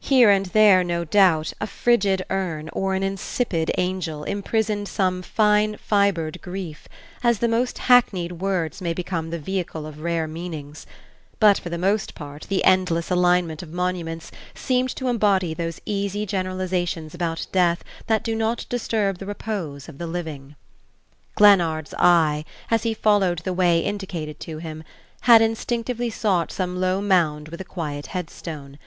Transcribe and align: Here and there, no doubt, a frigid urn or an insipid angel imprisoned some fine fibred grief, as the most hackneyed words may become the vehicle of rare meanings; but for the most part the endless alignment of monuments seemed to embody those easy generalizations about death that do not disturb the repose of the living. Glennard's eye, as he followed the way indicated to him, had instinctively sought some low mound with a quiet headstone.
Here 0.00 0.30
and 0.30 0.46
there, 0.46 0.82
no 0.82 1.04
doubt, 1.04 1.52
a 1.60 1.66
frigid 1.66 2.24
urn 2.30 2.70
or 2.72 2.94
an 2.94 3.02
insipid 3.02 3.70
angel 3.76 4.24
imprisoned 4.24 4.88
some 4.88 5.20
fine 5.20 5.76
fibred 5.76 6.40
grief, 6.40 6.88
as 7.22 7.40
the 7.40 7.46
most 7.46 7.76
hackneyed 7.76 8.40
words 8.40 8.80
may 8.80 8.94
become 8.94 9.28
the 9.28 9.38
vehicle 9.38 9.84
of 9.84 10.00
rare 10.00 10.26
meanings; 10.26 10.86
but 11.40 11.58
for 11.58 11.68
the 11.68 11.76
most 11.76 12.14
part 12.14 12.46
the 12.48 12.64
endless 12.64 13.10
alignment 13.10 13.62
of 13.62 13.70
monuments 13.70 14.30
seemed 14.54 14.96
to 14.96 15.08
embody 15.08 15.52
those 15.52 15.78
easy 15.84 16.24
generalizations 16.24 17.12
about 17.12 17.46
death 17.52 17.84
that 18.06 18.24
do 18.24 18.34
not 18.34 18.64
disturb 18.70 19.18
the 19.18 19.26
repose 19.26 19.90
of 19.90 19.98
the 19.98 20.06
living. 20.06 20.56
Glennard's 21.34 21.92
eye, 21.98 22.46
as 22.70 22.84
he 22.84 22.94
followed 22.94 23.40
the 23.40 23.52
way 23.52 23.80
indicated 23.80 24.40
to 24.40 24.56
him, 24.56 24.84
had 25.28 25.42
instinctively 25.42 26.08
sought 26.08 26.50
some 26.50 26.80
low 26.80 27.02
mound 27.02 27.48
with 27.50 27.60
a 27.60 27.64
quiet 27.64 28.06
headstone. 28.06 28.78